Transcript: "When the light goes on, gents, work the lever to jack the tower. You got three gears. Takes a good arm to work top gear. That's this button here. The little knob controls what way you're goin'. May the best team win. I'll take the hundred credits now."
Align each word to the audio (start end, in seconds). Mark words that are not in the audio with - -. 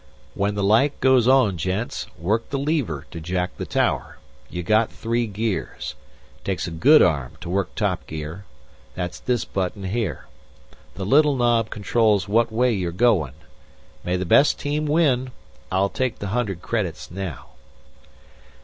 "When 0.33 0.55
the 0.55 0.63
light 0.63 0.99
goes 0.99 1.27
on, 1.27 1.57
gents, 1.57 2.07
work 2.17 2.49
the 2.49 2.57
lever 2.57 3.05
to 3.11 3.21
jack 3.21 3.57
the 3.57 3.67
tower. 3.67 4.17
You 4.49 4.63
got 4.63 4.89
three 4.89 5.27
gears. 5.27 5.93
Takes 6.43 6.65
a 6.65 6.71
good 6.71 7.03
arm 7.03 7.33
to 7.41 7.51
work 7.51 7.75
top 7.75 8.07
gear. 8.07 8.45
That's 8.95 9.19
this 9.19 9.45
button 9.45 9.83
here. 9.83 10.25
The 10.95 11.05
little 11.05 11.35
knob 11.35 11.69
controls 11.69 12.27
what 12.27 12.51
way 12.51 12.71
you're 12.73 12.91
goin'. 12.91 13.35
May 14.03 14.15
the 14.15 14.25
best 14.25 14.57
team 14.59 14.87
win. 14.87 15.29
I'll 15.71 15.87
take 15.89 16.17
the 16.17 16.29
hundred 16.29 16.63
credits 16.63 17.11
now." 17.11 17.49